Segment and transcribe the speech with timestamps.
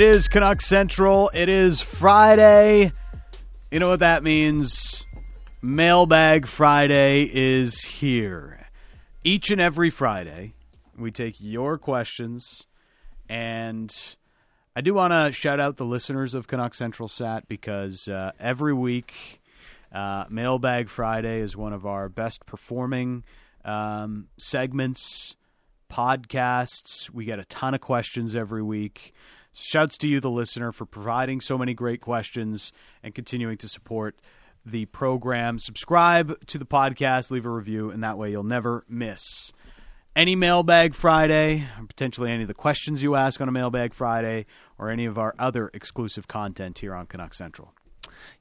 [0.00, 1.30] It is Canuck Central.
[1.34, 2.90] It is Friday.
[3.70, 5.04] You know what that means?
[5.60, 8.66] Mailbag Friday is here.
[9.24, 10.54] Each and every Friday,
[10.96, 12.64] we take your questions,
[13.28, 13.94] and
[14.74, 18.72] I do want to shout out the listeners of Canuck Central Sat because uh, every
[18.72, 19.42] week,
[19.92, 23.22] uh, Mailbag Friday is one of our best performing
[23.66, 25.36] um, segments,
[25.92, 27.10] podcasts.
[27.10, 29.12] We get a ton of questions every week.
[29.52, 34.16] Shouts to you, the listener, for providing so many great questions and continuing to support
[34.64, 35.58] the program.
[35.58, 39.52] Subscribe to the podcast, leave a review, and that way you'll never miss
[40.16, 44.46] any Mailbag Friday, potentially any of the questions you ask on a Mailbag Friday,
[44.78, 47.72] or any of our other exclusive content here on Canuck Central.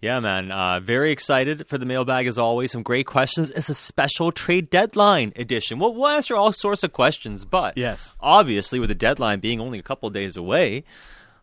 [0.01, 0.51] Yeah, man.
[0.51, 2.71] Uh, very excited for the mailbag as always.
[2.71, 3.51] Some great questions.
[3.51, 5.79] It's a special trade deadline edition.
[5.79, 8.15] We'll, we'll answer all sorts of questions, but Yes.
[8.19, 10.83] obviously, with the deadline being only a couple days away,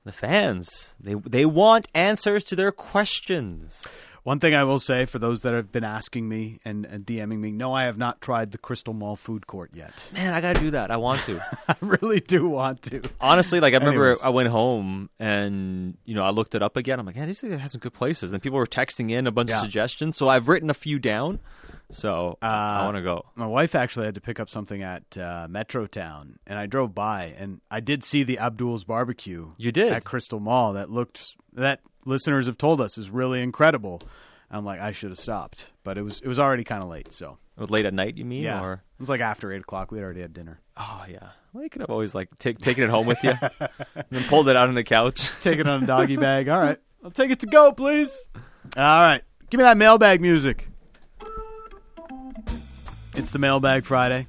[0.04, 3.86] the fans they they want answers to their questions.
[4.26, 7.38] One thing I will say for those that have been asking me and, and DMing
[7.38, 10.02] me, no, I have not tried the Crystal Mall food court yet.
[10.12, 10.90] Man, I gotta do that.
[10.90, 11.40] I want to.
[11.68, 13.02] I really do want to.
[13.20, 14.24] Honestly, like I remember, Anyways.
[14.24, 16.98] I went home and you know I looked it up again.
[16.98, 19.30] I'm like, yeah, these things have some good places, and people were texting in a
[19.30, 19.58] bunch Yeah.
[19.58, 20.16] of suggestions.
[20.16, 21.38] So I've written a few down.
[21.88, 23.26] So I Uh, want to go.
[23.36, 27.32] My wife actually had to pick up something at uh, Metrotown, and I drove by,
[27.38, 29.52] and I did see the Abdul's barbecue.
[29.56, 29.92] You did?
[29.92, 30.72] at Crystal Mall.
[30.72, 34.00] That looked that listeners have told us is really incredible.
[34.50, 37.12] I'm like, I should have stopped, but it was it was already kind of late.
[37.12, 38.44] So it was Late at night, you mean?
[38.44, 39.90] yeah, Or it was like after eight o'clock.
[39.90, 40.60] We had already had dinner.
[40.76, 44.04] oh yeah, well, you could have always like take taken it home with you, and
[44.10, 45.36] then pulled it out on the couch.
[45.40, 46.48] Take it on a doggy bag.
[46.48, 48.16] All right, I'll take it to go, please.
[48.76, 50.68] All right, give me that mailbag music.
[53.14, 54.26] It's the mailbag Friday.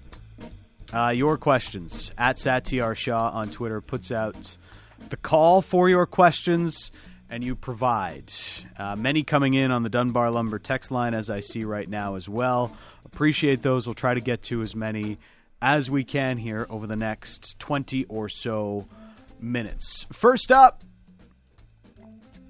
[0.94, 4.58] Uh, your questions at Satiar Shah on Twitter puts out
[5.10, 6.92] the call for your questions,
[7.30, 8.32] and you provide
[8.78, 12.16] uh, many coming in on the Dunbar Lumber text line as I see right now
[12.16, 12.76] as well.
[13.06, 13.86] Appreciate those.
[13.86, 15.18] We'll try to get to as many
[15.62, 18.86] as we can here over the next twenty or so
[19.40, 20.06] minutes.
[20.12, 20.84] First up,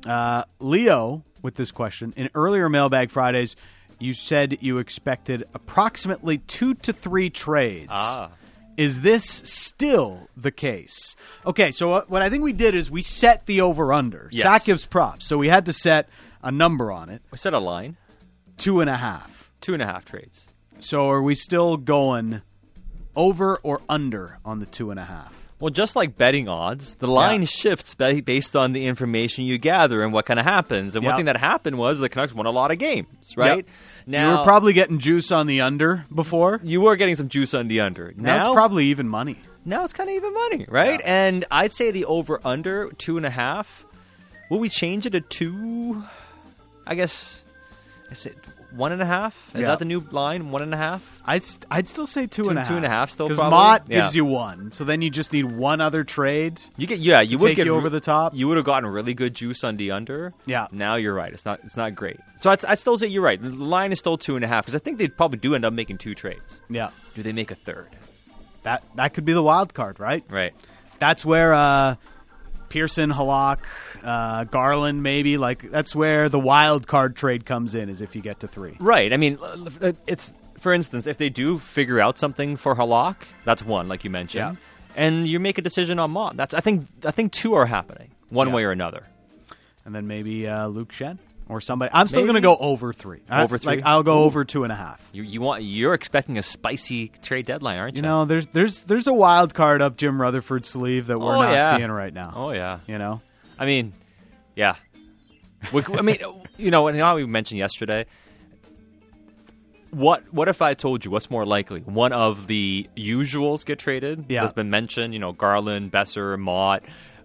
[0.06, 2.14] uh, Leo with this question.
[2.18, 3.56] In earlier Mailbag Fridays,
[4.00, 7.90] you said you expected approximately two to three trades.
[7.90, 8.32] Ah.
[8.78, 11.16] Is this still the case?
[11.46, 14.30] Okay, so what, what I think we did is we set the over under.
[14.32, 14.44] Yes.
[14.44, 16.08] Sack gives props, so we had to set
[16.44, 17.98] a number on it, We set a line,
[18.58, 19.50] two and a half.
[19.62, 20.48] two and a half trades.
[20.80, 22.42] So are we still going
[23.16, 25.34] over or under on the two and a half?
[25.60, 27.48] Well, just like betting odds, the line Yeah.
[27.48, 30.96] shifts based on the information you gather and what kind of happens.
[30.96, 33.58] And one thing that happened was the Canucks won a lot of games, right?
[33.58, 33.66] Yep.
[34.06, 36.60] Now you were probably getting juice on the under before.
[36.64, 38.14] you were getting some juice on the under.
[38.16, 39.38] Now, Now it's probably even money.
[39.66, 41.02] now it's kind of even money, right?
[41.04, 43.84] And I'd say the over under two and a half.
[44.52, 46.04] Will we change it to two?
[46.86, 47.42] I guess.
[48.10, 48.36] I said
[48.78, 49.36] one and a half.
[49.54, 49.68] Is Yeah.
[49.68, 50.52] that the new line?
[50.52, 51.22] One and a half.
[51.26, 52.70] I'd, st- I'd still say two and a half.
[52.70, 53.58] two and a half still Because probably?
[53.58, 54.02] Motte Yeah.
[54.02, 54.72] gives you one.
[54.72, 56.62] So then you just need one other trade.
[56.78, 57.22] You get yeah.
[57.22, 58.34] You would take get you over the top?
[58.36, 60.34] You would have gotten really good juice on the under.
[60.46, 60.68] Yeah.
[60.72, 61.34] Now you're right.
[61.34, 61.60] It's not.
[61.64, 62.18] It's not great.
[62.40, 63.42] So I'd, I'd still say you're right.
[63.42, 65.66] The line is still two and a half because I think they probably do end
[65.66, 66.62] up making two trades.
[66.70, 66.92] Yeah.
[67.16, 67.88] Do they make a third?
[68.64, 70.24] That that could be the wild card, right?
[70.30, 70.54] Right.
[71.00, 71.96] That's where uh,
[72.70, 73.60] Pearson, Halak,
[74.04, 77.90] uh, Garland, maybe like that's where the wild card trade comes in.
[77.90, 78.76] Is if you get to three.
[78.80, 79.12] Right.
[79.14, 83.64] I mean, uh, it's for instance, if they do figure out something for Halak, that's
[83.64, 84.58] one, like you mentioned,
[84.96, 86.36] and you make a decision on Motte.
[86.38, 88.54] That's I think I think two are happening one Yeah.
[88.56, 89.04] way or another.
[89.86, 91.18] and then maybe uh, Luke Schenn
[91.50, 91.92] or somebody.
[91.94, 93.22] I'm still going to go over three.
[93.30, 93.78] I- Over three?
[93.78, 95.02] Like I'll go over two and a half.
[95.12, 98.00] You you want you're expecting a spicy trade deadline, aren't you?
[98.04, 101.42] You know, there's there's there's a wild card up Jim Rutherford's sleeve that we're Oh,
[101.42, 101.78] not yeah.
[101.78, 102.34] seeing right now.
[102.36, 102.80] Oh yeah.
[102.88, 103.22] You know,
[103.58, 103.94] I mean,
[104.56, 104.76] yeah.
[105.74, 106.18] We- I mean,
[106.58, 108.06] you know, and we mentioned yesterday.
[109.92, 111.80] What what if I told you what's more likely?
[111.80, 114.42] One of the usuals get traded Yeah.
[114.42, 115.14] that's been mentioned.
[115.14, 116.84] You know, Garland, Boeser, Motte,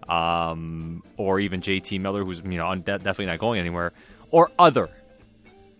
[0.08, 3.92] um, or even JT Miller, who's you know definitely not going anywhere,
[4.32, 4.90] or other.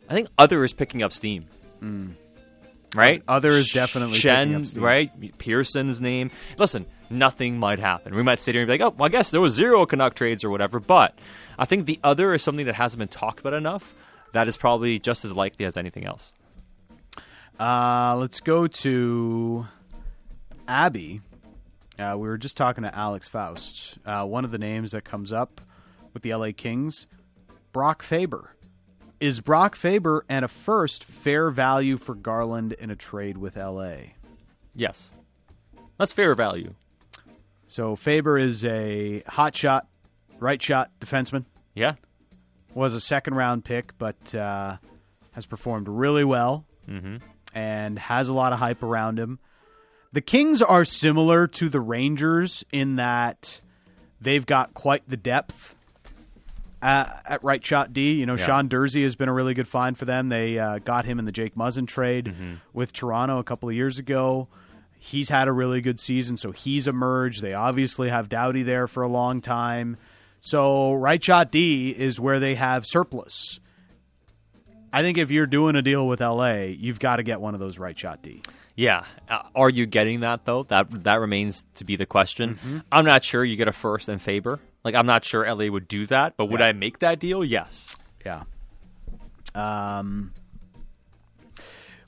[0.09, 1.47] I think other is picking up steam.
[2.95, 4.83] Right, Other is definitely Schenn, picking up steam.
[4.85, 5.39] right?
[5.39, 6.31] Pearson's name.
[6.59, 8.15] Listen, nothing might happen.
[8.15, 10.15] We might sit here and be like, oh, well, I guess there was zero Canuck
[10.15, 10.79] trades or whatever.
[10.79, 11.19] But
[11.59, 13.95] I think the other is something that hasn't been talked about enough.
[14.35, 16.35] That is probably just as likely as anything else.
[17.59, 19.67] Uh, let's go to
[20.69, 21.23] Abby.
[21.99, 23.97] Uh, we were just talking to Alex Faust.
[24.05, 25.61] Uh, one of the names that comes up
[26.13, 27.07] with the LA Kings,
[27.73, 28.55] Brock Faber.
[29.21, 33.95] Is Brock Faber and a first fair value for Garland in a trade with LA?
[34.75, 35.11] Yes,
[35.99, 36.75] that's fair value.
[37.69, 39.87] So Faber is a hot shot,
[40.41, 41.45] right shot defenseman.
[41.75, 41.95] Yeah.
[42.75, 44.77] Was a second round pick, but uh,
[45.33, 47.19] has performed really well Mm-hmm.
[47.55, 49.39] and has a lot of hype around him.
[50.13, 53.61] The Kings are similar to the Rangers in that
[54.21, 55.77] they've got quite the depth
[56.83, 58.15] at, at right shot D.
[58.15, 58.45] You know, Yeah.
[58.45, 60.29] Sean Durzi has been a really good find for them.
[60.29, 62.35] They uh, got him in the Jake Muzzin trade
[62.73, 64.49] with Toronto a couple of years ago.
[64.99, 67.43] He's had a really good season, so he's emerged.
[67.43, 69.97] They obviously have Doughty there for a long time.
[70.41, 73.59] So right shot D is where they have surplus.
[74.93, 77.61] I think if you're doing a deal with LA, you've got to get one of
[77.61, 78.43] those right shot D.
[78.77, 79.05] Yeah.
[79.29, 80.65] Uh, are you getting that though?
[80.65, 82.55] That that remains to be the question.
[82.57, 82.79] Mm-hmm.
[82.91, 84.61] I'm not sure you get a first and Faber.
[84.85, 86.67] Like I'm not sure LA would do that, but would Yeah.
[86.67, 87.45] I make that deal?
[87.45, 87.97] Yes.
[88.27, 88.43] Yeah.
[89.55, 90.33] Um,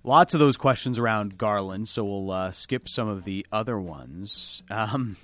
[0.02, 4.62] lots of those questions around Garland, so we'll uh, skip some of the other ones.
[4.70, 5.16] Um,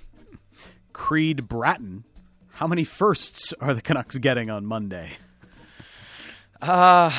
[0.93, 2.03] Creed Bratton,
[2.51, 5.11] how many firsts are the Canucks getting on Monday?
[6.61, 7.11] Uh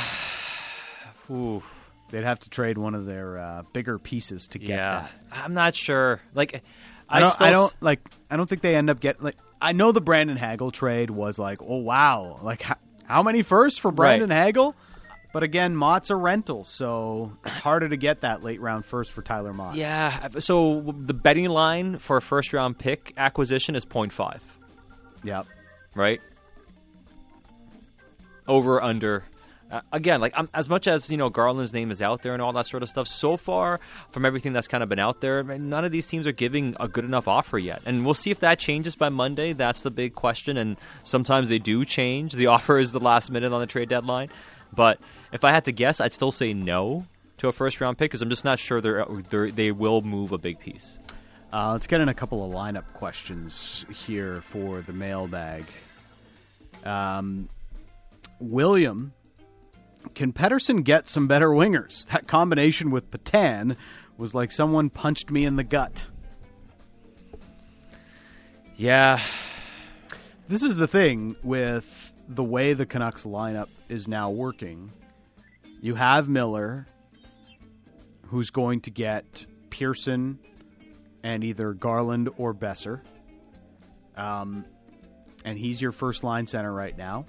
[1.30, 1.62] ooh,
[2.10, 5.00] They'd have to trade one of their uh, bigger pieces to get yeah.
[5.00, 5.10] that.
[5.32, 6.20] I'm not sure.
[6.34, 6.62] Like
[7.08, 8.00] I I'd don't, still I don't like.
[8.30, 9.36] I don't think they end up getting like.
[9.62, 13.78] I know the Brandon Hagel trade was like, oh wow, like how, how many firsts
[13.78, 14.74] for Brandon Hagel?
[15.32, 19.22] But again, Motte's a rental, so it's harder to get that late round first for
[19.22, 19.76] Tyler Motte.
[19.76, 20.28] Yeah.
[20.40, 24.40] So the betting line for a first round pick acquisition is 0.5,
[25.24, 25.46] Yep.
[25.94, 26.20] right?
[28.46, 29.24] Over under.
[29.72, 32.42] Uh, again, like um, as much as you know, Garland's name is out there and
[32.42, 33.08] all that sort of stuff.
[33.08, 33.80] So far,
[34.10, 36.88] from everything that's kind of been out there, none of these teams are giving a
[36.88, 37.80] good enough offer yet.
[37.86, 39.54] And we'll see if that changes by Monday.
[39.54, 40.58] That's the big question.
[40.58, 42.34] And sometimes they do change.
[42.34, 44.28] The offer is the last minute on the trade deadline.
[44.74, 45.00] But
[45.32, 47.06] if I had to guess, I'd still say no
[47.38, 50.32] to a first round pick because I'm just not sure they're, they're they will move
[50.32, 50.98] a big piece.
[51.50, 55.64] Uh, let's get in a couple of lineup questions here for the mailbag.
[56.84, 57.48] Um,
[58.38, 59.12] William,
[60.14, 62.06] can Pettersson get some better wingers?
[62.08, 63.76] That combination with Patan
[64.18, 66.08] was like someone punched me in the gut.
[68.76, 69.20] Yeah,
[70.48, 74.90] This is the thing with the way the Canucks lineup is now working.
[75.80, 76.86] You have Miller,
[78.26, 80.38] who's going to get Pearson
[81.22, 83.00] and either Garland or Boeser.
[84.16, 84.64] Um,
[85.44, 87.26] and he's your first line center right now.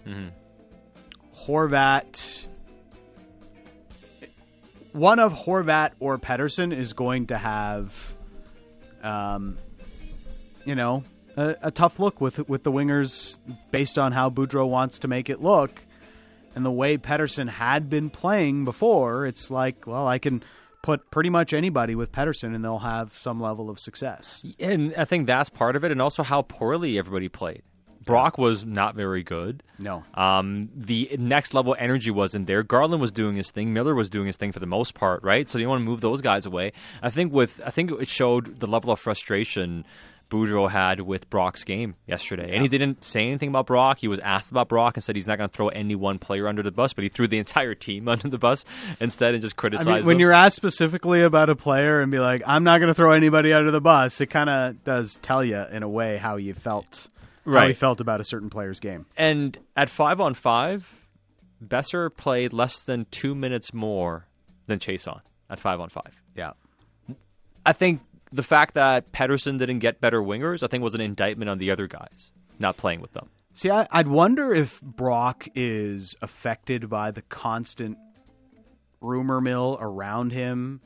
[1.45, 2.45] Horvat.
[4.93, 8.15] One of Horvat or Pettersson is going to have,
[9.01, 9.57] um,
[10.65, 11.03] you know,
[11.35, 13.37] a, a tough look with with the wingers
[13.71, 15.71] based on how Boudreau wants to make it look,
[16.55, 19.25] and the way Pettersson had been playing before.
[19.25, 20.43] It's like, well, I can
[20.83, 24.45] put pretty much anybody with Pettersson, and they'll have some level of success.
[24.59, 27.63] and I think that's part of it, and also how poorly everybody played.
[28.03, 29.63] Brock was not very good.
[29.79, 32.63] No, Um, the next level energy wasn't there.
[32.63, 33.73] Garland was doing his thing.
[33.73, 35.47] Miller was doing his thing for the most part, right?
[35.49, 36.71] So you want to move those guys away.
[37.01, 39.85] I think with I think it showed the level of frustration
[40.29, 43.99] Boudreau had with Brock's game yesterday, and he didn't say anything about Brock.
[43.99, 46.47] He was asked about Brock and said he's not going to throw any one player
[46.47, 48.65] under the bus, but he threw the entire team under the bus
[48.99, 50.21] instead and just I criticized mean, when them.
[50.21, 53.53] you're asked specifically about a player and be like, "I'm not going to throw anybody
[53.53, 57.09] under the bus," it kind of does tell you in a way how you felt,
[57.45, 59.05] how he felt about a certain player's game.
[59.17, 61.07] And at five on five,
[61.63, 64.27] Boeser played less than two minutes more
[64.67, 66.21] than Chase on at five on five.
[66.35, 66.53] Yeah,
[67.65, 71.49] I think the fact that Pettersson didn't get better wingers, I think, was an indictment
[71.49, 73.29] on the other guys not playing with them.
[73.53, 77.97] See, I, I'd wonder if Brock is affected by the constant
[78.99, 80.81] rumor mill around him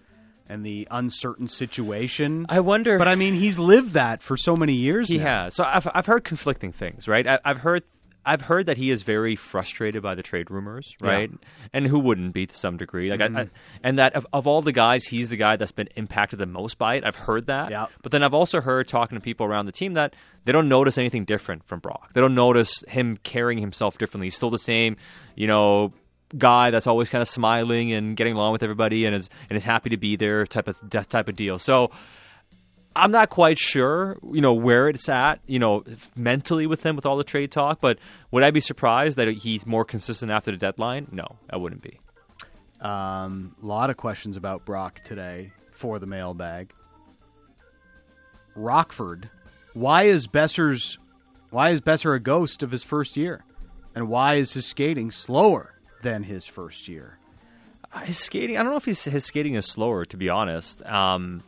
[0.49, 2.45] and the uncertain situation.
[2.49, 2.97] I wonder.
[2.97, 5.07] but I mean, he's lived that for so many years.
[5.07, 5.43] he now.
[5.43, 5.55] has.
[5.55, 7.25] So I've I've heard conflicting things, right?
[7.25, 7.83] I, I've heard.
[8.25, 11.31] I've heard that he is very frustrated by the trade rumors, right?
[11.71, 13.09] And who wouldn't be to some degree?
[13.09, 13.77] Like, I, I, mm-hmm.
[13.83, 16.77] and that of, of all the guys, he's the guy that's been impacted the most
[16.77, 17.05] by it.
[17.05, 17.71] I've heard that.
[17.71, 17.85] Yeah.
[18.03, 20.13] But then I've also heard talking to people around the team that
[20.43, 22.11] they don't notice anything different from Brock.
[22.11, 24.27] They don't notice him carrying himself differently.
[24.27, 24.97] He's still the same,
[25.35, 25.93] you know,
[26.35, 29.63] guy that's always kind of smiling and getting along with everybody and is and is
[29.63, 31.59] happy to be there type of that type of deal.
[31.59, 31.91] So
[32.95, 35.83] I'm not quite sure, you know, where it's at, you know,
[36.15, 37.79] mentally with him with all the trade talk.
[37.79, 37.99] But
[38.31, 41.07] would I be surprised that he's more consistent after the deadline?
[41.11, 41.99] No, I wouldn't be.
[42.81, 46.73] A um, lot of questions about Brock today for the mailbag.
[48.55, 49.29] Rockford,
[49.73, 50.97] why is Boeser's
[51.49, 53.45] why is Boeser a ghost of his first year,
[53.95, 57.17] and why is his skating slower than his first year?
[57.91, 60.85] Uh, His skating, I don't know if he's, his skating is slower, to be honest.
[60.85, 61.43] Um,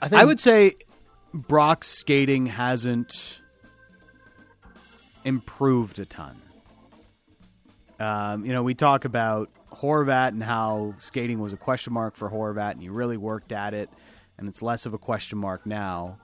[0.00, 0.74] I think I would say
[1.34, 3.40] Brock's skating hasn't
[5.24, 6.40] improved a ton.
[8.00, 12.28] Um, you know, we talk about Horvat and how skating was a question mark for
[12.28, 13.90] Horvat, and he really worked at it,
[14.38, 16.18] and it's less of a question mark now.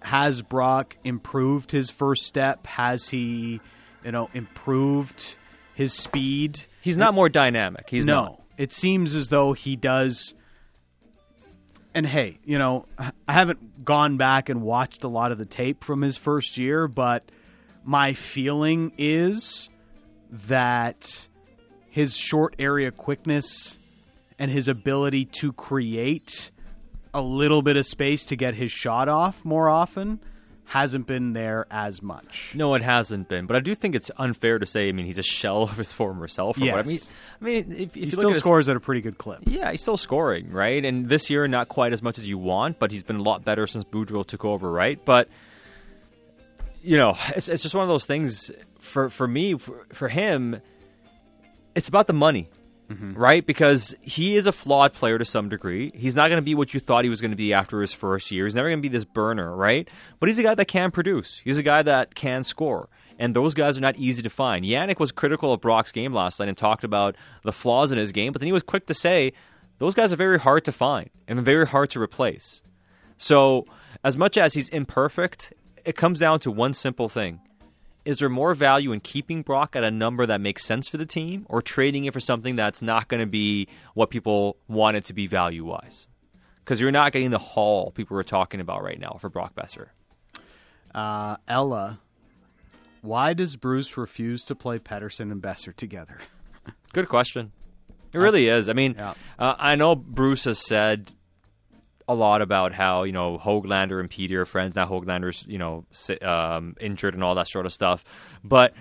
[0.00, 2.66] Has Brock improved his first step?
[2.66, 3.60] Has he,
[4.04, 5.36] you know, improved
[5.74, 6.60] his speed?
[6.80, 7.88] He's not more dynamic.
[7.88, 8.14] He's no.
[8.14, 8.42] not.
[8.58, 10.34] It seems as though he does.
[11.94, 15.84] And hey, you know, I haven't gone back and watched a lot of the tape
[15.84, 17.24] from his first year, but
[17.84, 19.68] my feeling is
[20.30, 21.28] that
[21.90, 23.78] his short area quickness
[24.38, 26.50] and his ability to create
[27.12, 30.18] a little bit of space to get his shot off more often
[30.64, 32.52] hasn't been there as much.
[32.54, 33.46] No, it hasn't been.
[33.46, 34.88] But I do think it's unfair to say.
[34.88, 36.56] I mean, he's a shell of his former self.
[36.56, 36.74] Yes.
[36.86, 37.00] I mean,
[37.40, 39.18] I mean, if, if He you still look at his- scores at a pretty good
[39.18, 39.40] clip.
[39.44, 40.82] Yeah, he's still scoring, right?
[40.84, 43.44] And this year, not quite as much as you want, but he's been a lot
[43.44, 45.02] better since Boudreau took over, right?
[45.04, 45.28] But
[46.82, 48.50] you know, it's, it's just one of those things.
[48.80, 50.60] For for me, for, for him,
[51.74, 52.48] it's about the money,
[52.90, 53.14] Mm-hmm.
[53.14, 53.46] right?
[53.46, 55.92] Because he is a flawed player to some degree.
[55.94, 57.92] He's not going to be what you thought he was going to be after his
[57.92, 58.44] first year.
[58.44, 59.88] He's never going to be this burner, right?
[60.20, 61.40] But he's a guy that can produce.
[61.42, 62.90] He's a guy that can score.
[63.18, 64.64] And those guys are not easy to find.
[64.64, 68.12] Yannick was critical of Brock's game last night and talked about the flaws in his
[68.12, 69.32] game, but then he was quick to say
[69.78, 72.62] those guys are very hard to find and very hard to replace.
[73.16, 73.66] So,
[74.04, 75.52] as much as he's imperfect,
[75.84, 77.40] it comes down to one simple thing.
[78.04, 81.06] Is there more value in keeping Brock at a number that makes sense for the
[81.06, 85.04] team or trading it for something that's not going to be what people want it
[85.06, 86.08] to be value wise?
[86.64, 89.88] Because you're not getting the haul people are talking about right now for Brock Boeser.
[90.94, 92.00] Uh, Ella,
[93.02, 96.18] why does Bruce refuse to play Pettersson and Boeser together?
[96.92, 97.52] Good question.
[98.12, 98.68] It really is.
[98.68, 99.14] I mean, Yeah.
[99.38, 101.12] uh, I know Bruce has said
[102.08, 104.74] a lot about how you know Hoglander and Petey are friends.
[104.74, 105.84] Now Hoglander's you know
[106.22, 108.04] um, injured and all that sort of stuff.
[108.44, 108.74] But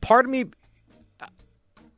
[0.00, 0.46] part of me,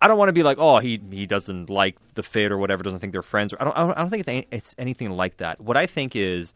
[0.01, 2.83] I don't want to be like, oh, he he doesn't like the fit or whatever,
[2.83, 3.55] doesn't think they're friends.
[3.59, 3.77] I don't.
[3.77, 5.61] I don't, think it's, it's anything like that.
[5.61, 6.55] What I think is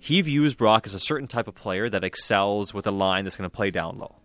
[0.00, 3.36] he views Brock as a certain type of player that excels with a line that's
[3.36, 4.16] going to play down low.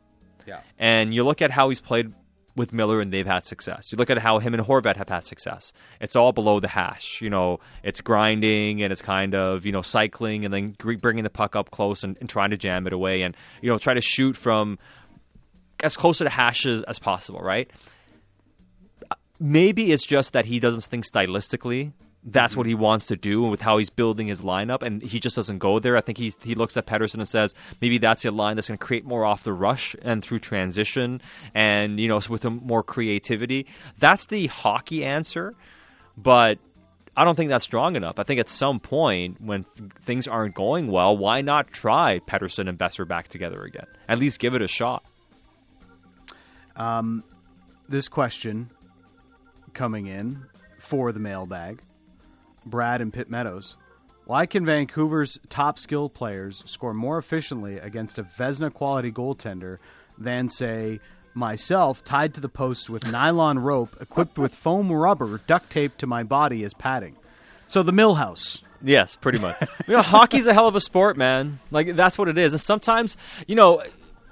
[0.46, 0.62] Yeah.
[0.78, 2.14] And you look at how he's played
[2.56, 3.92] with Miller and they've had success.
[3.92, 5.74] You look at how him and Horvat have had success.
[6.00, 7.20] It's all below the hash.
[7.22, 11.30] You know, it's grinding and it's kind of, you know, cycling and then bringing the
[11.30, 14.02] puck up close and, and trying to jam it away and, you know, try to
[14.02, 14.78] shoot from
[15.82, 17.70] as close to the hashes as possible, right?
[19.10, 21.92] Uh, maybe it's just that he doesn't think stylistically
[22.26, 25.20] that's what he wants to do and with how he's building his lineup and he
[25.20, 25.98] just doesn't go there.
[25.98, 28.78] I think he he looks at Pettersson and says maybe that's a line that's going
[28.78, 31.22] to create more off the rush and through transition
[31.54, 33.66] and you know with more creativity.
[34.00, 35.54] That's the hockey answer,
[36.16, 36.60] but
[37.16, 38.18] I don't think that's strong enough.
[38.18, 42.70] I think at some point when th- things aren't going well, why not try Pettersson
[42.70, 43.88] and Boeser back together again?
[44.08, 45.04] At least give it a shot.
[46.78, 47.24] Um
[47.90, 48.70] This question
[49.74, 50.46] coming in
[50.80, 51.82] for the mailbag.
[52.66, 53.76] Brad and Pitt Meadows.
[54.26, 59.80] Why can Vancouver's top skilled players score more efficiently against a Vezina quality goaltender
[60.18, 61.02] than, say,
[61.34, 66.08] myself tied to the post with nylon rope equipped with foam rubber duct taped to
[66.08, 67.18] my body as padding?
[67.68, 68.62] So the Millhouse.
[68.82, 69.58] Yes, pretty much.
[69.88, 71.60] you know, hockey's a hell of a sport, man.
[71.72, 72.54] Like that's what it is.
[72.54, 73.18] And sometimes,
[73.48, 73.84] you know,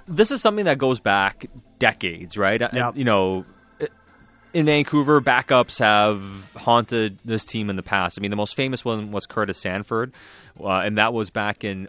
[0.08, 1.46] this is something that goes back
[1.78, 2.60] decades, right?
[2.60, 2.96] Yep.
[2.96, 3.44] You know,
[4.54, 8.18] in Vancouver, backups have haunted this team in the past.
[8.18, 10.12] I mean, the most famous one was Curtis Sanford,
[10.60, 11.88] uh, and that was back in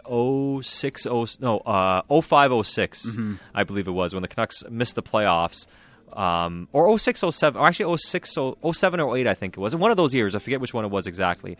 [0.62, 3.18] 06, 0, no, uh, 05, 6,
[3.54, 5.66] I believe it was, when the Canucks missed the playoffs.
[6.12, 8.36] Um, or 06, 07, or actually 06,
[8.72, 9.74] 07 or 08, I think it was.
[9.74, 11.58] In one of those years, I forget which one it was exactly.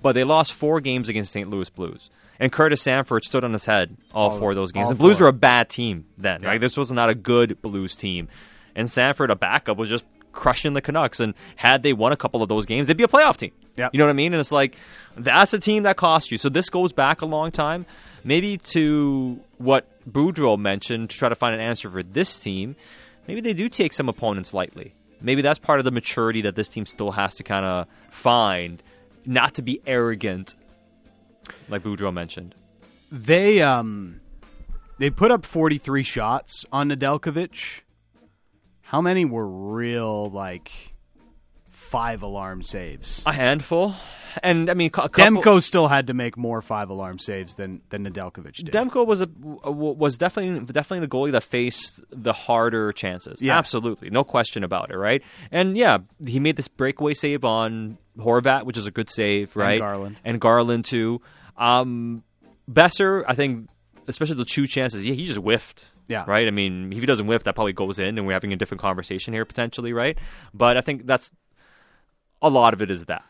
[0.00, 1.50] But they lost four games against St.
[1.50, 2.08] Louis Blues.
[2.38, 4.90] And Curtis Sanford stood on his head all, All- four of those games.
[4.90, 5.24] The Blues four.
[5.24, 6.50] were a bad team then, Yeah.
[6.50, 6.60] right?
[6.60, 8.28] This was not a good Blues team.
[8.76, 10.04] And Sanford, a backup, was just
[10.36, 11.18] crushing the Canucks.
[11.18, 13.50] And had they won a couple of those games, they'd be a playoff team.
[13.74, 13.90] Yep.
[13.92, 14.32] You know what I mean?
[14.32, 14.76] And it's like,
[15.16, 16.38] that's a team that cost you.
[16.38, 17.86] So this goes back a long time.
[18.22, 22.76] Maybe to what Boudreau mentioned, to try to find an answer for this team,
[23.26, 24.94] maybe they do take some opponents lightly.
[25.20, 28.82] Maybe that's part of the maturity that this team still has to kind of find,
[29.24, 30.54] not to be arrogant,
[31.68, 32.54] like Boudreau mentioned.
[33.10, 34.20] They um
[34.98, 37.80] they put up 43 shots on Nedeljkovic.
[38.86, 40.70] How many were real like
[41.70, 43.22] five alarm saves?
[43.26, 43.94] A handful.
[44.42, 47.80] And I mean, a couple, Demko still had to make more five alarm saves than
[47.88, 48.66] than Nedeljkovic did.
[48.66, 49.26] Demko was a
[49.64, 53.40] was definitely definitely the goalie that faced the harder chances.
[53.40, 53.56] Yeah.
[53.56, 55.22] Absolutely, no question about it, right?
[55.50, 59.72] And yeah, he made this breakaway save on Horvat, which is a good save, right?
[59.72, 60.16] And Garland.
[60.24, 61.22] and Garland too.
[61.56, 62.22] Um,
[62.70, 63.68] Boeser, I think,
[64.06, 65.86] especially the two chances, yeah, he just whiffed.
[66.08, 66.24] Yeah.
[66.26, 66.46] Right?
[66.46, 68.80] I mean, if he doesn't whiff, that probably goes in, and we're having a different
[68.80, 70.16] conversation here potentially, right?
[70.54, 71.32] But I think that's
[72.42, 73.24] a lot of it is that.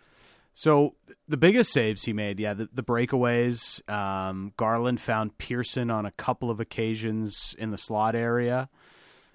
[0.54, 0.95] So
[1.28, 3.87] the biggest saves he made, yeah, the, the breakaways.
[3.90, 8.68] Um, Garland found Pearson on a couple of occasions in the slot area.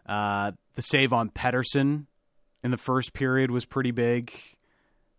[0.06, 2.06] Uh, the save on Pettersson
[2.64, 4.34] in the first period was pretty big,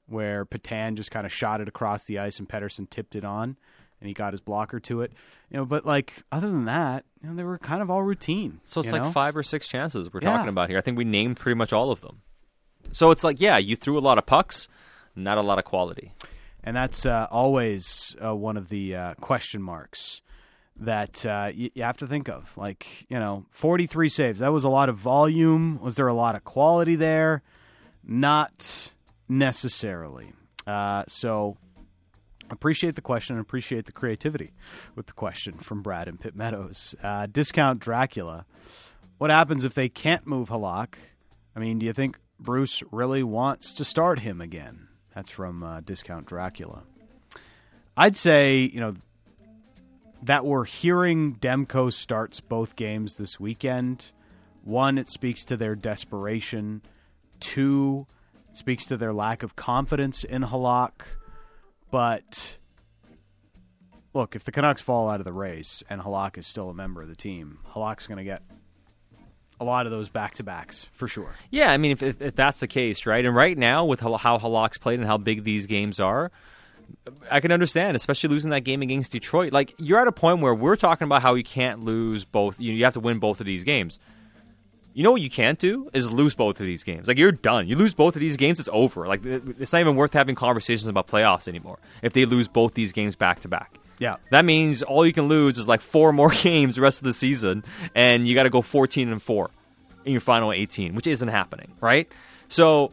[0.07, 3.57] where Petan just kind of shot it across the ice and Pettersson tipped it on,
[4.03, 5.13] and he got his blocker to it.
[5.49, 8.61] You know, but like other than that, you know, they were kind of all routine.
[8.65, 9.13] So it's like know?
[9.13, 10.33] five or six chances we're Yeah.
[10.33, 10.77] talking about here.
[10.77, 12.21] I think we named pretty much all of them.
[12.91, 14.67] So it's like, yeah, you threw a lot of pucks,
[15.15, 16.13] not a lot of quality.
[16.65, 20.21] and that's uh, always uh, one of the uh, question marks
[20.77, 22.51] that uh, y- you have to think of.
[22.57, 24.41] Like you know, forty three saves.
[24.41, 25.79] That was a lot of volume.
[25.81, 27.43] Was there a lot of quality there?
[28.05, 28.91] Not
[29.29, 30.33] necessarily.
[30.67, 31.57] Uh, so
[32.53, 34.53] appreciate the question and appreciate the creativity
[34.95, 36.95] with the question from Brad and Pitt Meadows.
[37.03, 38.45] Uh, discount Dracula.
[39.19, 40.95] What happens if they can't move Halak?
[41.57, 44.89] I mean, do you think Bruce really wants to start him again?
[45.15, 46.83] That's from uh, Discount Dracula.
[47.97, 48.95] I'd say, you know,
[50.23, 54.07] that we're hearing Demko starts both games this weekend.
[54.65, 56.83] One, it speaks to their desperation.
[57.41, 58.07] Two,
[58.51, 61.03] it speaks to their lack of confidence in Halak.
[61.93, 62.57] But
[64.15, 67.03] look, if the Canucks fall out of the race and Halak is still a member
[67.03, 68.43] of the team, Halak's going to get
[69.61, 71.35] a lot of those back to backs for sure.
[71.51, 73.25] Yeah, I mean, if, if, if that's the case, right?
[73.25, 76.33] And right now, with how, Halak's played and how big these games are,
[77.31, 79.53] I can understand, especially losing that game against Detroit.
[79.53, 82.59] Like, you're at a point where we're talking about how you can't lose both.
[82.59, 83.99] You, you have to win both of these games.
[84.95, 87.09] You know what you can't do is lose both of these games.
[87.09, 87.67] Like you're done.
[87.67, 89.07] You lose both of these games, it's over.
[89.07, 91.79] Like it's not even worth having conversations about playoffs anymore.
[92.03, 94.17] If they lose both these games back to back, Yeah.
[94.31, 97.15] that means all you can lose is like four more games the rest of the
[97.15, 99.51] season, and you got to go 14 and four
[100.05, 102.11] in your final 18, which isn't happening, right?
[102.49, 102.93] So,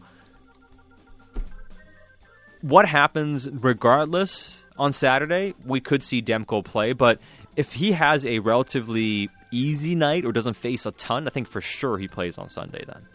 [2.61, 5.53] what happens regardless on Saturday?
[5.65, 7.19] We could see Demko play, but
[7.59, 11.59] if he has a relatively easy night or doesn't face a ton, I think for
[11.59, 13.05] sure he plays on Sunday then.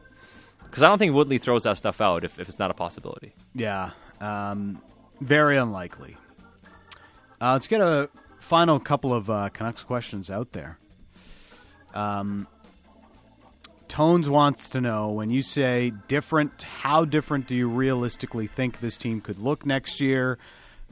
[0.63, 3.35] Because I don't think Woodley throws that stuff out if, if it's not a possibility.
[3.55, 4.83] Yeah, um,
[5.23, 6.19] very unlikely.
[7.41, 10.79] Uh, let's get a final couple of uh, Canucks questions out there.
[11.95, 12.47] Um,
[13.89, 18.99] Tones wants to know when you say different, how different do you realistically think this
[18.99, 20.37] team could look next year?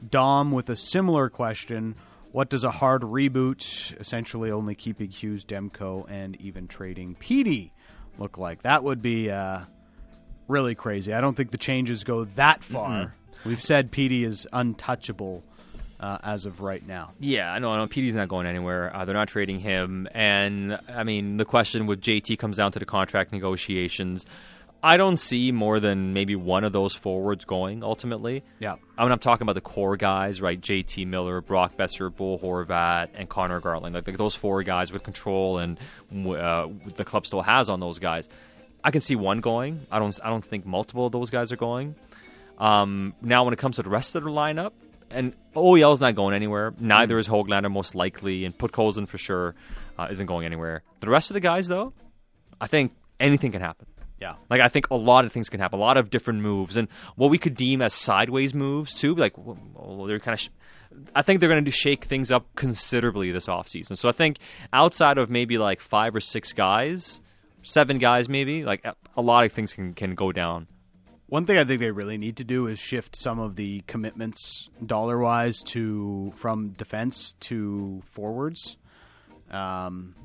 [0.09, 1.93] Dom with a similar question.
[2.33, 7.69] What does a hard reboot, essentially only keeping Hughes, Demko, and even trading PD,
[8.17, 8.63] look like?
[8.63, 9.59] That would be uh,
[10.47, 11.13] really crazy.
[11.13, 13.13] I don't think the changes go that far.
[13.45, 15.43] We've said PD is untouchable
[15.99, 17.13] uh, as of right now.
[17.19, 17.71] Yeah, I know.
[17.71, 17.85] I know.
[17.85, 18.95] PD's not going anywhere.
[18.95, 20.07] Uh, they're not trading him.
[20.11, 24.25] And I mean, the question with JT comes down to the contract negotiations.
[24.83, 28.43] I don't see more than maybe one of those forwards going ultimately.
[28.59, 28.75] Yeah.
[28.97, 30.59] I mean, I'm talking about the core guys, right?
[30.59, 33.95] JT Miller, Brock Boeser, Bo Horvat, and Conor Garland.
[33.95, 35.79] Like, like those four guys with control and
[36.11, 36.67] uh,
[36.97, 38.27] the club still has on those guys.
[38.83, 39.87] I can see one going.
[39.89, 40.19] I don't.
[40.21, 41.95] I don't think multiple of those guys are going.
[42.57, 44.73] Um, now, when it comes to the rest of the lineup,
[45.09, 46.73] and OEL's not going anywhere.
[46.77, 49.55] Neither is Hoglander, most likely, and Podkolzin for sure
[49.97, 50.83] uh, isn't going anywhere.
[50.99, 51.93] The rest of the guys, though,
[52.59, 53.87] I think anything can happen.
[54.23, 54.35] Yeah.
[54.49, 56.87] Like I think a lot of things can happen, a lot of different moves, and
[57.17, 59.15] what we could deem as sideways moves too.
[59.15, 60.39] Like, well, they're kind of.
[60.39, 60.49] Sh-
[61.13, 63.97] I think they're going to shake things up considerably this offseason.
[63.97, 64.37] So I think
[64.71, 67.19] outside of maybe like five or six guys,
[67.63, 68.85] seven guys maybe, like
[69.17, 70.67] a lot of things can can go down.
[71.27, 74.69] One thing I think they really need to do is shift some of the commitments
[74.85, 78.77] dollar wise to from defense to forwards.
[79.51, 80.15] Um,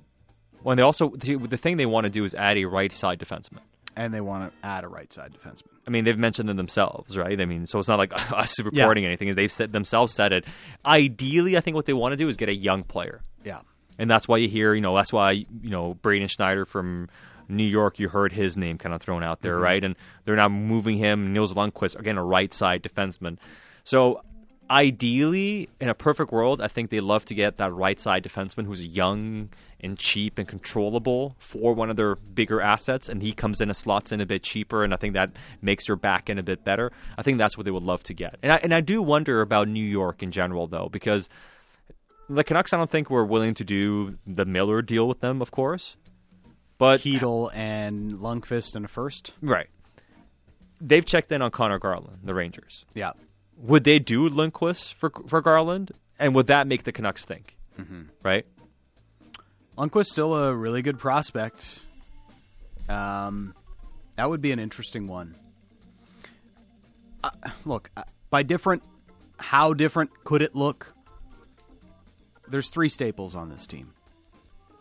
[0.63, 3.19] When they also the, the thing they want to do is add a right side
[3.19, 3.65] defenseman.
[3.99, 5.71] And they want to add a right side defenseman.
[5.87, 7.39] I mean, they've mentioned it themselves, right?
[7.41, 9.35] I mean, so it's not like us reporting anything.
[9.35, 10.45] They've said themselves said it.
[10.87, 13.61] Ideally, I think what they want to do is get a young player, Yeah.
[13.99, 17.09] and that's why you hear, you know, that's why you know Braden Schneider from
[17.49, 17.99] New York.
[17.99, 19.63] You heard his name kind of thrown out there, mm-hmm.
[19.65, 19.83] right?
[19.85, 21.33] And they're now moving him.
[21.33, 23.39] Nils Lundkvist again, a right side defenseman.
[23.83, 24.23] So
[24.71, 28.67] ideally, in a perfect world, I think they love to get that right side defenseman
[28.67, 29.51] who's young
[29.81, 33.77] and cheap and controllable for one of their bigger assets, and he comes in and
[33.77, 35.31] slots in a bit cheaper, and I think that
[35.63, 36.91] makes your back end a bit better.
[37.17, 39.41] I think that's what they would love to get, and I, and I do wonder
[39.41, 41.29] about New York in general though, because
[42.29, 45.51] the Canucks, I don't think were willing to do the Miller deal with them, of
[45.51, 45.97] course,
[46.77, 49.33] but Keedle and Lundkvist in a first.
[49.41, 49.69] right.
[50.81, 52.85] They've checked in on Conor Garland, the Rangers.
[52.95, 53.13] Yeah.
[53.59, 57.57] Would they do Lundkvist for for Garland, and would that make the Canucks think?
[57.79, 58.03] Mm-hmm.
[58.23, 58.47] Right?
[59.77, 61.81] Lundkvist still a really good prospect.
[62.89, 63.55] Um,
[64.17, 65.37] that would be an interesting one.
[67.23, 67.31] Uh,
[67.65, 68.83] look, uh, by different,
[69.37, 70.93] how different could it look?
[72.49, 73.93] There's three staples on this team.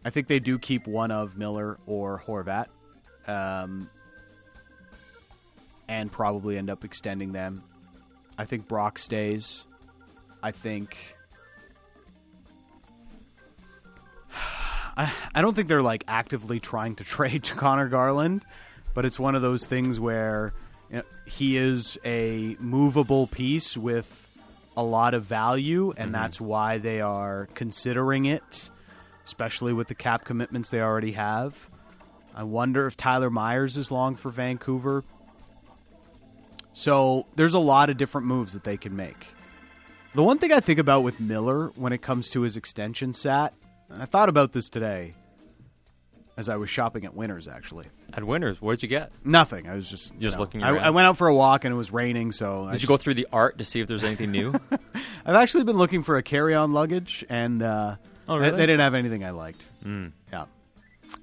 [0.05, 2.67] I think they do keep one of Miller or Horvat,
[3.27, 3.89] um,
[5.87, 7.63] and probably end up extending them.
[8.37, 9.65] I think Brock stays.
[10.41, 11.15] I think.
[14.97, 18.45] I, I don't think they're like actively trying to trade Conor Garland,
[18.93, 20.53] but it's one of those things where
[20.89, 24.23] you know, he is a movable piece with
[24.75, 26.21] a lot of value, and mm-hmm.
[26.21, 28.69] that's why they are considering it,
[29.25, 31.55] especially with the cap commitments they already have.
[32.35, 35.03] I wonder if Tyler Myers is long for Vancouver.
[36.77, 39.25] So there's a lot of different moves that they can make.
[40.13, 43.55] The one thing I think about with Miller when it comes to his extension sat,
[43.89, 45.15] and I thought about this today
[46.37, 47.87] as I was shopping at Winners actually.
[48.13, 49.11] At Winners, what did you get?
[49.25, 49.67] Nothing.
[49.67, 50.83] I was just Just know, looking I, around.
[50.83, 52.89] I went out for a walk and it was raining, so I Did you just-
[52.89, 54.53] go through the art to see if there's anything new?
[55.25, 57.95] I've actually been looking for a carry-on luggage, and uh,
[58.29, 58.57] Oh, they- really?
[58.57, 59.65] they, didn't have anything I liked.
[59.83, 60.11] Mm.
[60.31, 60.45] Yeah,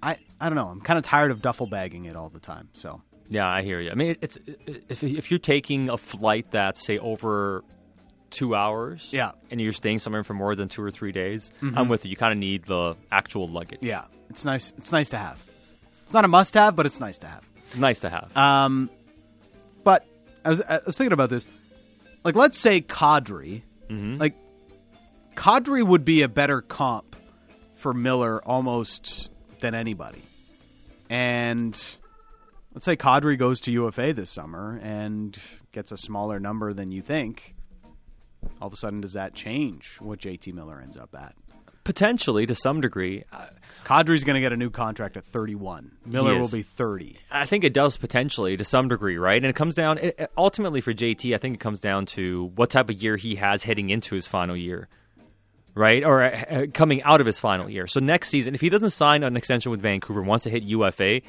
[0.03, 0.67] I I don't know.
[0.67, 2.71] I'm kind of tired of duffel bagging it all the time.
[2.73, 3.91] So Yeah, I hear you.
[3.91, 4.39] I mean, it's
[4.89, 7.65] if if you're taking a flight that's say over
[8.31, 9.33] two hours, Yeah.
[9.51, 12.11] and you're staying somewhere for more than two or three days, I'm with you.
[12.11, 13.79] You kind of need the actual luggage.
[13.83, 14.75] yeah, it's nice.
[14.77, 15.39] It's nice to have.
[16.05, 17.49] It's not a must-have, but it's nice to have.
[17.77, 18.37] nice to have.
[18.37, 18.91] Um,
[19.85, 20.05] but
[20.45, 21.47] I was, I was thinking about this.
[22.25, 23.63] Like, let's say Kadri.
[23.89, 24.35] Like,
[25.37, 27.17] Kadri would be a better comp
[27.77, 30.23] for Miller almost than anybody.
[31.09, 31.81] And
[32.75, 35.37] let's say Kadri goes to UFA this summer and
[35.73, 37.55] gets a smaller number than you think.
[38.61, 41.35] All of a sudden, does that change what JT Miller ends up at?
[41.83, 43.49] Potentially, to some degree, I-
[43.85, 45.93] Kadri's going to get a new contract at 31.
[46.07, 47.19] Miller will be 30.
[47.31, 49.37] I think it does potentially to some degree, right?
[49.37, 51.35] And it comes down it, it- ultimately for JT.
[51.35, 54.27] I think it comes down to what type of year he has heading into his
[54.27, 54.89] final year,
[55.75, 56.03] right?
[56.05, 57.87] Or uh, uh, coming out of his final year.
[57.87, 61.21] So next season, if he doesn't sign an extension with Vancouver, wants to hit UFA,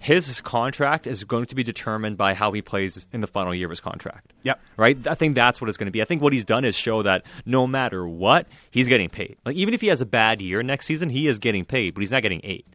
[0.00, 3.66] his contract is going to be determined by how he plays in the final year
[3.66, 4.32] of his contract.
[4.44, 4.58] Yep.
[4.78, 5.06] Right?
[5.06, 6.00] I think that's what it's going to be.
[6.00, 9.36] I think what he's done is show that no matter what, he's getting paid.
[9.44, 12.00] Like even if he has a bad year next season, he is getting paid, but
[12.00, 12.66] he's not getting eight.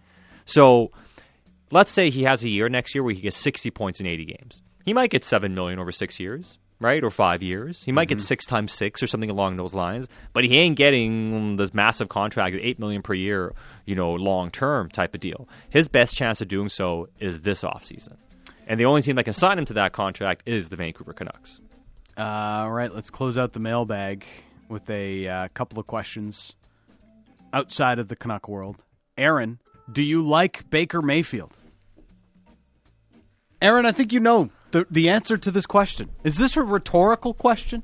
[0.45, 0.91] So
[1.71, 4.25] let's say he has a year next year where he gets 60 points in 80
[4.25, 4.61] games.
[4.85, 7.03] He might get 7 million over 6 years, right?
[7.03, 7.83] Or 5 years.
[7.83, 11.57] He might get 6 times 6 or something along those lines, but he ain't getting
[11.57, 13.53] this massive contract 8 million per year,
[13.85, 15.47] you know, long term type of deal.
[15.69, 18.17] His best chance of doing so is this offseason.
[18.67, 21.61] And the only team that can sign him to that contract is the Vancouver Canucks.
[22.17, 22.21] Uh,
[22.63, 24.25] all right, let's close out the mailbag
[24.69, 26.53] with a uh, couple of questions
[27.53, 28.83] outside of the Canuck world.
[29.17, 29.59] Aaron,
[29.91, 31.51] do you like Baker Mayfield?
[33.61, 36.09] Aaron, I think you know the the answer to this question.
[36.25, 37.83] Is this a rhetorical question?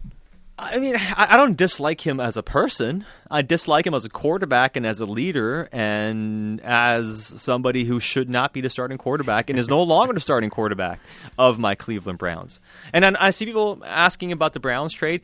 [0.60, 3.04] I mean, I, don't dislike him as a person.
[3.32, 8.30] I dislike him as a quarterback and as a leader and as somebody who should
[8.30, 10.99] not be the starting quarterback and is no longer the starting quarterback
[11.36, 12.60] of my Cleveland Browns.
[12.93, 15.21] And then I see people asking about the Browns trade.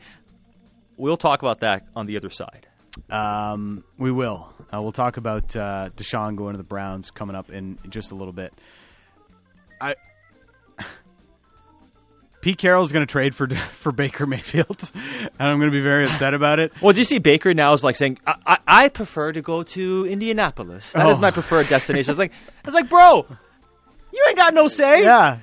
[0.96, 2.66] We'll talk about that on the other side.
[3.08, 4.52] Um, we will.
[4.74, 8.16] Uh, we'll talk about uh, Deshaun going to the Browns coming up in just a
[8.16, 8.52] little bit.
[9.80, 9.94] I
[12.40, 13.48] Pete Carroll is going to trade for
[13.80, 16.72] for Baker Mayfield, and I'm going to be very upset about it.
[16.80, 19.62] Well, do you see Baker now is like saying, I, I, I prefer to go
[19.64, 20.92] to Indianapolis.
[20.92, 21.20] That is Oh.
[21.20, 22.10] my preferred destination.
[22.10, 22.32] It's like,
[22.64, 23.26] it's like, bro,
[24.12, 25.02] you ain't got no say.
[25.02, 25.38] Yeah,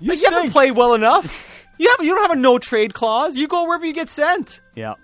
[0.00, 1.44] you, Like, you haven't played well enough.
[1.78, 3.36] You have you don't have a no trade clause.
[3.36, 4.60] You go wherever you get sent.
[4.74, 4.94] Yeah,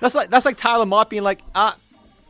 [0.00, 1.76] That's like that's like Tyler Motte being like, ah,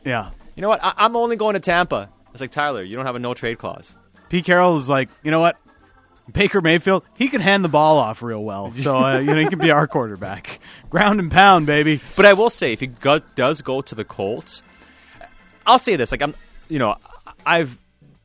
[0.05, 0.29] yeah.
[0.55, 0.81] you know what?
[0.83, 2.09] I, I'm only going to Tampa.
[2.31, 3.97] It's like Tyler, you don't have a no trade clause.
[4.29, 5.57] Pete Carroll is like, you know what?
[6.31, 9.47] Baker Mayfield, he can hand the ball off real well, so uh, you know he
[9.47, 10.59] can be our quarterback,
[10.89, 12.01] ground and pound, baby.
[12.15, 14.61] But I will say, if he go, does go to the Colts,
[15.65, 16.35] I'll say this: like I'm,
[16.67, 16.95] you know,
[17.45, 17.77] I've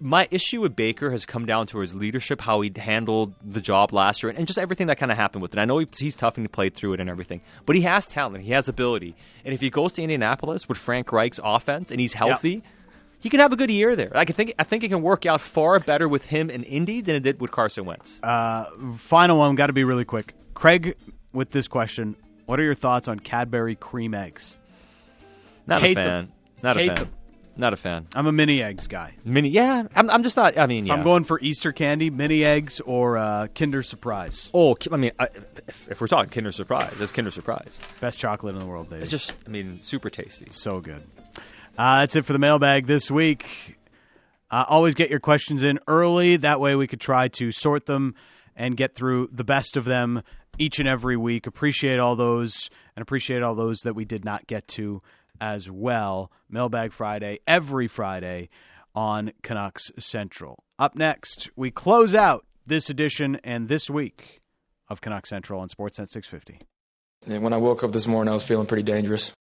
[0.02, 3.92] my issue with Baker has come down to his leadership, how he handled the job
[3.92, 5.60] last year, and, and just everything that kind of happened with it.
[5.60, 8.06] I know he, he's tough and he played through it and everything, but he has
[8.06, 12.00] talent, he has ability, and if he goes to Indianapolis with Frank Reich's offense and
[12.00, 12.62] he's healthy.
[13.22, 14.10] He can have a good year there.
[14.12, 17.00] Like, I think I think it can work out far better with him in Indy
[17.00, 18.20] than it did with Carson Wentz.
[18.22, 18.66] Uh,
[18.98, 20.34] final one, got to be really quick.
[20.54, 20.96] Craig,
[21.32, 24.58] with this question, what are your thoughts on Cadbury cream eggs?
[25.68, 26.26] Not hate a them.
[26.26, 26.32] fan.
[26.62, 26.94] Not a fan.
[26.96, 27.08] them.
[27.54, 28.06] Not a fan.
[28.14, 29.14] I'm a mini eggs guy.
[29.24, 29.84] Mini, yeah.
[29.94, 30.56] I'm, I'm just not.
[30.58, 30.94] I mean, If yeah.
[30.94, 34.48] I'm going for Easter candy, mini eggs or uh, Kinder Surprise.
[34.54, 35.28] Oh, I mean, I,
[35.68, 37.78] if, if we're talking Kinder Surprise, it's Kinder Surprise.
[38.00, 39.02] Best chocolate in the world, baby.
[39.02, 40.46] It's just, I mean, super tasty.
[40.50, 41.02] so good.
[41.76, 43.76] Uh, that's it for the mailbag this week.
[44.50, 46.36] Uh, always get your questions in early.
[46.36, 48.14] That way we could try to sort them
[48.54, 50.22] and get through the best of them
[50.58, 51.46] each and every week.
[51.46, 55.00] Appreciate all those and appreciate all those that we did not get to
[55.40, 56.30] as well.
[56.50, 58.50] Mailbag Friday, every Friday
[58.94, 60.64] on Canucks Central.
[60.78, 64.42] Up next, we close out this edition and this week
[64.88, 66.60] of Canucks Central on Sportsnet 650.
[67.26, 69.32] And when I woke up this morning, I was feeling pretty dangerous.